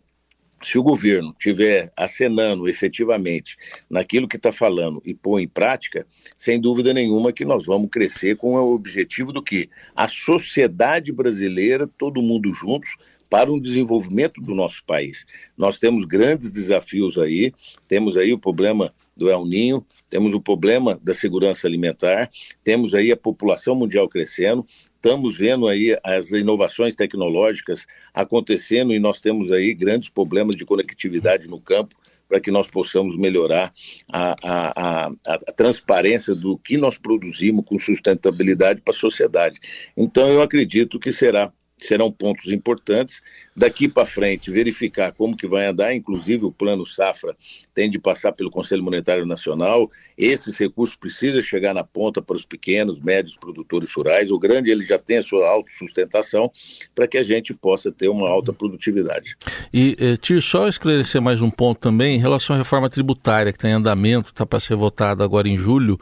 se 0.63 0.79
o 0.79 0.83
governo 0.83 1.35
tiver 1.39 1.93
acenando 1.97 2.69
efetivamente 2.69 3.57
naquilo 3.91 4.29
que 4.29 4.37
está 4.37 4.53
falando 4.53 5.03
e 5.05 5.13
pôr 5.13 5.41
em 5.41 5.49
prática, 5.49 6.07
sem 6.39 6.61
dúvida 6.61 6.95
nenhuma 6.95 7.33
que 7.33 7.45
nós 7.45 7.67
vamos 7.67 7.91
crescer 7.91 8.37
com 8.37 8.55
o 8.55 8.75
objetivo 8.75 9.33
do 9.33 9.43
que 9.43 9.69
a 9.95 10.07
sociedade 10.07 11.13
brasileira, 11.13 11.87
todo 11.99 12.23
mundo 12.23 12.55
juntos, 12.55 12.91
para 13.33 13.51
o 13.51 13.59
desenvolvimento 13.59 14.43
do 14.43 14.55
nosso 14.55 14.85
país. 14.85 15.25
Nós 15.57 15.79
temos 15.79 16.05
grandes 16.05 16.51
desafios 16.51 17.17
aí, 17.17 17.51
temos 17.89 18.15
aí 18.19 18.31
o 18.31 18.39
problema 18.39 18.93
do 19.17 19.31
El 19.31 19.47
Ninho, 19.47 19.83
temos 20.11 20.35
o 20.35 20.41
problema 20.41 21.01
da 21.03 21.15
segurança 21.15 21.67
alimentar, 21.67 22.29
temos 22.63 22.93
aí 22.93 23.11
a 23.11 23.17
população 23.17 23.75
mundial 23.75 24.07
crescendo, 24.07 24.67
estamos 24.97 25.39
vendo 25.39 25.67
aí 25.67 25.99
as 26.05 26.31
inovações 26.31 26.95
tecnológicas 26.95 27.87
acontecendo 28.13 28.93
e 28.93 28.99
nós 28.99 29.19
temos 29.19 29.51
aí 29.51 29.73
grandes 29.73 30.11
problemas 30.11 30.55
de 30.55 30.67
conectividade 30.67 31.49
no 31.49 31.59
campo 31.59 31.97
para 32.29 32.39
que 32.39 32.51
nós 32.51 32.67
possamos 32.67 33.17
melhorar 33.17 33.73
a, 34.13 34.37
a, 34.43 35.07
a, 35.07 35.13
a, 35.27 35.53
transparência 35.55 36.35
do 36.35 36.59
que 36.59 36.77
nós 36.77 36.99
produzimos 36.99 37.65
com 37.65 37.79
sustentabilidade 37.79 38.83
para 38.83 38.93
a 38.93 38.97
sociedade. 38.97 39.59
Então, 39.97 40.29
eu 40.29 40.43
acredito 40.43 40.99
que 40.99 41.13
será 41.13 41.51
serão 41.87 42.11
pontos 42.11 42.53
importantes. 42.53 43.23
Daqui 43.55 43.89
para 43.89 44.07
frente, 44.07 44.51
verificar 44.51 45.13
como 45.13 45.37
que 45.37 45.47
vai 45.47 45.67
andar, 45.67 45.95
inclusive 45.95 46.45
o 46.45 46.53
plano 46.53 46.87
Safra 46.87 47.37
tem 47.75 47.91
de 47.91 47.99
passar 47.99 48.33
pelo 48.33 48.51
Conselho 48.51 48.83
Monetário 48.83 49.27
Nacional. 49.27 49.91
Esses 50.17 50.57
recursos 50.59 50.97
precisam 50.97 51.43
chegar 51.43 51.75
na 51.75 51.85
ponta 51.85 52.23
para 52.23 52.37
os 52.37 52.45
pequenos, 52.45 53.01
médios 53.01 53.37
produtores 53.37 53.93
rurais. 53.93 54.31
O 54.31 54.39
grande 54.39 54.71
ele 54.71 54.85
já 54.85 54.99
tem 54.99 55.19
a 55.19 55.23
sua 55.23 55.49
autossustentação 55.49 56.51
para 56.95 57.07
que 57.07 57.19
a 57.19 57.23
gente 57.23 57.53
possa 57.55 57.91
ter 57.91 58.09
uma 58.09 58.29
alta 58.29 58.53
produtividade. 58.53 59.37
E, 59.73 59.97
eh, 59.99 60.17
Tio, 60.17 60.41
só 60.41 60.69
esclarecer 60.69 61.21
mais 61.21 61.41
um 61.41 61.51
ponto 61.51 61.81
também 61.81 62.17
em 62.17 62.21
relação 62.21 62.55
à 62.55 62.59
reforma 62.59 62.89
tributária 62.89 63.53
que 63.53 63.59
está 63.59 63.69
em 63.69 63.73
andamento, 63.73 64.29
está 64.29 64.47
para 64.47 64.61
ser 64.61 64.77
votada 64.77 65.25
agora 65.25 65.49
em 65.49 65.59
julho. 65.59 65.99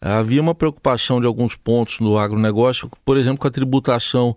Havia 0.00 0.42
uma 0.42 0.54
preocupação 0.54 1.20
de 1.20 1.28
alguns 1.28 1.54
pontos 1.54 2.00
no 2.00 2.18
agronegócio, 2.18 2.90
por 3.04 3.16
exemplo, 3.16 3.38
com 3.38 3.46
a 3.46 3.50
tributação 3.52 4.36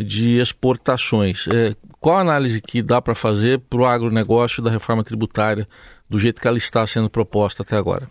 de 0.00 0.38
exportações. 0.40 1.46
É, 1.48 1.74
qual 2.00 2.16
a 2.16 2.20
análise 2.20 2.60
que 2.60 2.82
dá 2.82 3.00
para 3.00 3.14
fazer 3.14 3.60
para 3.60 3.80
o 3.80 3.86
agronegócio 3.86 4.62
da 4.62 4.70
reforma 4.70 5.04
tributária 5.04 5.68
do 6.08 6.18
jeito 6.18 6.40
que 6.40 6.48
ela 6.48 6.58
está 6.58 6.86
sendo 6.86 7.08
proposta 7.08 7.62
até 7.62 7.76
agora? 7.76 8.08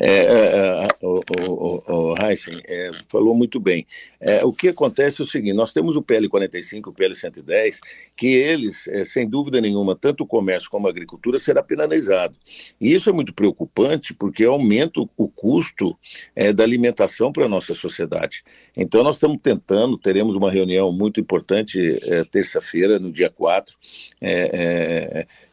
É, 0.00 0.08
é, 0.08 0.84
é 0.84 0.88
o, 1.02 1.20
o, 1.40 2.12
o 2.12 2.14
Heisen 2.18 2.60
é, 2.68 2.90
falou 3.08 3.34
muito 3.34 3.60
bem. 3.60 3.86
É, 4.20 4.44
o 4.44 4.52
que 4.52 4.68
acontece 4.68 5.20
é 5.20 5.24
o 5.24 5.26
seguinte: 5.26 5.54
nós 5.54 5.72
temos 5.72 5.96
o 5.96 6.02
PL 6.02 6.28
45 6.28 6.90
e 6.90 6.92
o 6.92 6.94
PL 6.94 7.14
110, 7.14 7.80
que 8.16 8.26
eles, 8.26 8.88
é, 8.88 9.04
sem 9.04 9.28
dúvida 9.28 9.60
nenhuma, 9.60 9.94
tanto 9.94 10.24
o 10.24 10.26
comércio 10.26 10.68
como 10.68 10.88
a 10.88 10.90
agricultura 10.90 11.38
será 11.38 11.62
penalizado. 11.62 12.34
E 12.80 12.92
isso 12.92 13.08
é 13.08 13.12
muito 13.12 13.32
preocupante 13.32 14.12
porque 14.12 14.44
aumenta 14.44 15.00
o 15.16 15.28
custo 15.28 15.96
é, 16.34 16.52
da 16.52 16.64
alimentação 16.64 17.32
para 17.32 17.44
a 17.44 17.48
nossa 17.48 17.74
sociedade. 17.74 18.42
Então, 18.76 19.04
nós 19.04 19.16
estamos 19.16 19.38
tentando, 19.40 19.96
teremos 19.96 20.34
uma 20.34 20.50
reunião 20.50 20.90
muito 20.92 21.20
importante 21.20 21.98
terça-feira, 22.30 22.98
no 22.98 23.12
dia 23.12 23.30
4, 23.30 23.74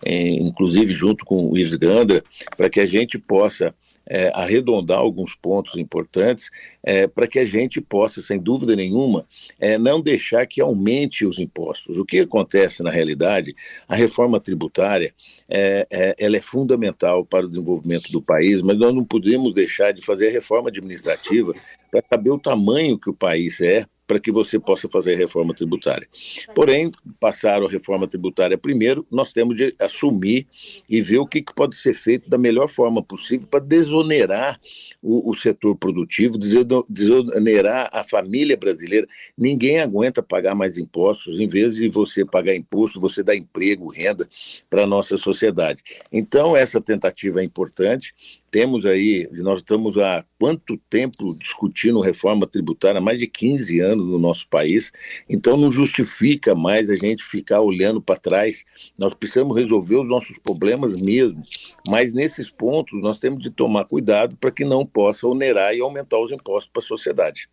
inclusive 0.05 0.93
junto 0.93 1.25
com 1.25 1.49
o 1.49 1.57
Ives 1.57 1.75
Gandra, 1.75 2.23
para 2.57 2.69
que 2.69 2.79
a 2.79 2.85
gente 2.85 3.17
possa 3.17 3.73
é, 4.07 4.31
arredondar 4.33 4.99
alguns 4.99 5.35
pontos 5.35 5.77
importantes 5.77 6.49
é, 6.83 7.07
para 7.07 7.27
que 7.27 7.39
a 7.39 7.45
gente 7.45 7.79
possa, 7.79 8.21
sem 8.21 8.39
dúvida 8.39 8.75
nenhuma, 8.75 9.25
é, 9.59 9.77
não 9.77 10.01
deixar 10.01 10.45
que 10.45 10.61
aumente 10.61 11.25
os 11.25 11.39
impostos. 11.39 11.97
O 11.97 12.05
que 12.05 12.19
acontece 12.19 12.83
na 12.83 12.89
realidade, 12.89 13.55
a 13.87 13.95
reforma 13.95 14.39
tributária, 14.39 15.13
é, 15.49 15.87
é, 15.91 16.15
ela 16.19 16.37
é 16.37 16.41
fundamental 16.41 17.25
para 17.25 17.45
o 17.45 17.49
desenvolvimento 17.49 18.11
do 18.11 18.21
país, 18.21 18.61
mas 18.61 18.77
nós 18.77 18.93
não 18.93 19.05
podemos 19.05 19.53
deixar 19.53 19.91
de 19.91 20.03
fazer 20.03 20.29
a 20.29 20.31
reforma 20.31 20.69
administrativa 20.69 21.53
para 21.89 22.03
saber 22.09 22.31
o 22.31 22.39
tamanho 22.39 22.99
que 22.99 23.09
o 23.09 23.13
país 23.13 23.61
é, 23.61 23.85
para 24.07 24.19
que 24.19 24.31
você 24.31 24.59
possa 24.59 24.89
fazer 24.89 25.13
a 25.13 25.17
reforma 25.17 25.53
tributária. 25.53 26.07
Porém, 26.53 26.91
passaram 27.19 27.65
a 27.65 27.69
reforma 27.69 28.07
tributária 28.07 28.57
primeiro, 28.57 29.05
nós 29.09 29.31
temos 29.31 29.55
de 29.55 29.73
assumir 29.79 30.47
e 30.89 31.01
ver 31.01 31.19
o 31.19 31.25
que, 31.25 31.41
pode 31.55 31.75
ser 31.75 31.93
feito 31.93 32.29
da 32.29 32.37
melhor 32.37 32.67
forma 32.67 33.01
possível 33.01 33.47
para 33.47 33.59
desonerar 33.59 34.59
o, 35.01 35.29
o 35.29 35.35
setor 35.35 35.75
produtivo, 35.75 36.37
desonerar 36.37 37.89
a 37.91 38.03
família 38.03 38.57
brasileira. 38.57 39.07
Ninguém 39.37 39.79
aguenta 39.79 40.21
pagar 40.21 40.55
mais 40.55 40.77
impostos, 40.77 41.39
em 41.39 41.47
vez 41.47 41.75
de 41.75 41.89
você 41.89 42.25
pagar 42.25 42.55
imposto, 42.55 42.99
você 42.99 43.23
dá 43.23 43.35
emprego, 43.35 43.89
renda 43.89 44.27
para 44.69 44.83
a 44.83 44.87
nossa 44.87 45.17
sociedade. 45.17 45.81
Então, 46.11 46.55
essa 46.55 46.81
tentativa 46.81 47.41
é 47.41 47.43
importante 47.43 48.13
temos 48.51 48.85
aí, 48.85 49.29
nós 49.31 49.61
estamos 49.61 49.97
há 49.97 50.25
quanto 50.37 50.77
tempo 50.89 51.33
discutindo 51.35 52.01
reforma 52.01 52.45
tributária? 52.45 52.99
Mais 52.99 53.17
de 53.17 53.25
15 53.25 53.79
anos 53.79 54.05
no 54.05 54.19
nosso 54.19 54.45
país. 54.49 54.91
Então 55.29 55.55
não 55.55 55.71
justifica 55.71 56.53
mais 56.53 56.89
a 56.89 56.95
gente 56.97 57.23
ficar 57.23 57.61
olhando 57.61 58.01
para 58.01 58.19
trás. 58.19 58.65
Nós 58.97 59.13
precisamos 59.13 59.55
resolver 59.55 59.95
os 59.95 60.07
nossos 60.07 60.37
problemas 60.39 60.99
mesmo. 60.99 61.41
Mas 61.87 62.13
nesses 62.13 62.51
pontos 62.51 63.01
nós 63.01 63.19
temos 63.19 63.41
de 63.41 63.49
tomar 63.49 63.85
cuidado 63.85 64.35
para 64.35 64.51
que 64.51 64.65
não 64.65 64.85
possa 64.85 65.25
onerar 65.25 65.73
e 65.73 65.79
aumentar 65.79 66.19
os 66.19 66.31
impostos 66.31 66.69
para 66.71 66.83
a 66.83 66.85
sociedade. 66.85 67.47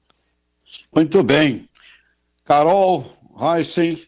Muito 0.92 1.22
bem. 1.22 1.64
Carol, 2.44 3.06
Heisen, 3.40 3.98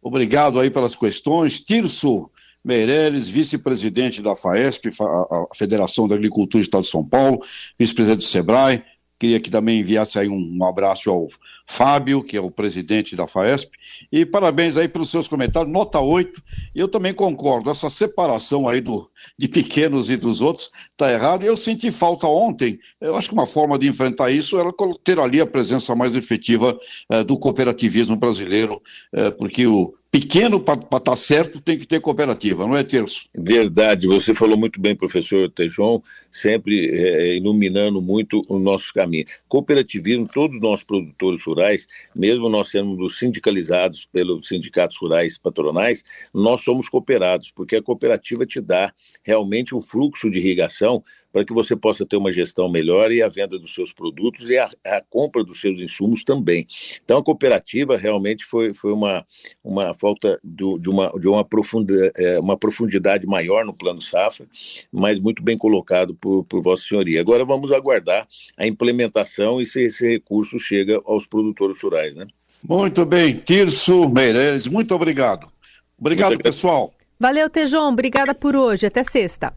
obrigado 0.00 0.60
aí 0.60 0.70
pelas 0.70 0.94
questões. 0.94 1.60
Tirso, 1.60 2.30
Meireles, 2.64 3.28
vice-presidente 3.28 4.20
da 4.20 4.36
FAESP, 4.36 4.90
a 5.00 5.54
Federação 5.54 6.06
da 6.06 6.14
Agricultura 6.14 6.62
do 6.62 6.64
Estado 6.64 6.84
de 6.84 6.90
São 6.90 7.04
Paulo, 7.04 7.40
vice-presidente 7.78 8.20
do 8.20 8.30
SEBRAE. 8.30 8.82
Queria 9.20 9.38
que 9.38 9.50
também 9.50 9.80
enviasse 9.80 10.18
aí 10.18 10.30
um, 10.30 10.64
abraço 10.64 11.10
ao 11.10 11.28
Fábio, 11.66 12.24
que 12.24 12.38
é 12.38 12.40
o 12.40 12.50
presidente 12.50 13.14
da 13.14 13.28
FAESP, 13.28 13.70
e 14.10 14.24
parabéns 14.24 14.78
aí 14.78 14.88
pelos 14.88 15.10
seus 15.10 15.28
comentários, 15.28 15.70
nota 15.70 16.00
8, 16.00 16.42
eu 16.74 16.88
também 16.88 17.12
concordo, 17.12 17.68
essa 17.68 17.90
separação 17.90 18.66
aí 18.66 18.80
do, 18.80 19.10
de 19.38 19.46
pequenos 19.46 20.08
e 20.08 20.16
dos 20.16 20.40
outros 20.40 20.70
está 20.92 21.12
errado, 21.12 21.44
eu 21.44 21.54
senti 21.54 21.90
falta 21.90 22.26
ontem, 22.26 22.78
eu 22.98 23.14
acho 23.14 23.28
que 23.28 23.34
uma 23.34 23.46
forma 23.46 23.78
de 23.78 23.86
enfrentar 23.86 24.30
isso 24.30 24.58
era 24.58 24.72
ter 25.04 25.20
ali 25.20 25.38
a 25.38 25.46
presença 25.46 25.94
mais 25.94 26.16
efetiva 26.16 26.80
eh, 27.10 27.22
do 27.22 27.38
cooperativismo 27.38 28.16
brasileiro, 28.16 28.80
eh, 29.12 29.30
porque 29.30 29.66
o, 29.66 29.94
pequeno 30.10 30.58
para 30.58 30.74
estar 30.80 31.00
tá 31.00 31.16
certo 31.16 31.60
tem 31.60 31.78
que 31.78 31.86
ter 31.86 32.00
cooperativa, 32.00 32.66
não 32.66 32.76
é 32.76 32.82
terço? 32.82 33.28
Verdade, 33.34 34.08
você 34.08 34.34
falou 34.34 34.56
muito 34.56 34.80
bem, 34.80 34.96
professor 34.96 35.48
Tejon, 35.50 36.02
sempre 36.32 36.90
é, 36.90 37.36
iluminando 37.36 38.02
muito 38.02 38.42
os 38.48 38.60
nossos 38.60 38.90
caminhos. 38.90 39.30
Cooperativismo, 39.48 40.26
todos 40.26 40.56
os 40.56 40.62
nossos 40.62 40.84
produtores 40.84 41.44
rurais, 41.44 41.86
mesmo 42.14 42.48
nós 42.48 42.70
sendo 42.70 43.08
sindicalizados 43.08 44.06
pelos 44.06 44.48
sindicatos 44.48 44.98
rurais 44.98 45.38
patronais, 45.38 46.04
nós 46.34 46.62
somos 46.62 46.88
cooperados, 46.88 47.52
porque 47.54 47.76
a 47.76 47.82
cooperativa 47.82 48.44
te 48.44 48.60
dá 48.60 48.92
realmente 49.22 49.74
o 49.74 49.80
fluxo 49.80 50.28
de 50.28 50.38
irrigação 50.38 51.04
para 51.32 51.44
que 51.44 51.52
você 51.52 51.76
possa 51.76 52.04
ter 52.04 52.16
uma 52.16 52.32
gestão 52.32 52.68
melhor 52.68 53.12
e 53.12 53.22
a 53.22 53.28
venda 53.28 53.58
dos 53.58 53.74
seus 53.74 53.92
produtos 53.92 54.50
e 54.50 54.58
a, 54.58 54.68
a 54.86 55.02
compra 55.08 55.44
dos 55.44 55.60
seus 55.60 55.80
insumos 55.80 56.24
também. 56.24 56.66
Então, 57.04 57.18
a 57.18 57.22
cooperativa 57.22 57.96
realmente 57.96 58.44
foi, 58.44 58.74
foi 58.74 58.92
uma, 58.92 59.24
uma 59.62 59.94
falta 59.94 60.40
do, 60.42 60.78
de, 60.78 60.88
uma, 60.88 61.10
de 61.18 61.28
uma, 61.28 61.44
profunda, 61.44 62.12
é, 62.16 62.40
uma 62.40 62.56
profundidade 62.56 63.26
maior 63.26 63.64
no 63.64 63.74
plano 63.74 64.00
safra, 64.00 64.46
mas 64.92 65.18
muito 65.18 65.42
bem 65.42 65.56
colocado 65.56 66.14
por, 66.14 66.44
por 66.44 66.62
Vossa 66.62 66.82
Senhoria. 66.82 67.20
Agora 67.20 67.44
vamos 67.44 67.72
aguardar 67.72 68.26
a 68.58 68.66
implementação 68.66 69.60
e 69.60 69.66
se 69.66 69.82
esse 69.82 70.06
recurso 70.06 70.58
chega 70.58 71.00
aos 71.04 71.26
produtores 71.26 71.80
rurais, 71.82 72.14
né? 72.14 72.26
Muito 72.62 73.06
bem, 73.06 73.34
Tirso 73.36 74.08
Meireles, 74.08 74.66
muito 74.66 74.94
obrigado. 74.94 75.50
Obrigado, 75.98 76.30
muito 76.30 76.42
pessoal. 76.42 76.92
Valeu, 77.18 77.48
Tejon, 77.48 77.88
obrigada 77.88 78.34
por 78.34 78.56
hoje. 78.56 78.86
Até 78.86 79.02
sexta. 79.02 79.54